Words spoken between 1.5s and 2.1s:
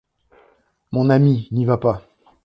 n’y va pas…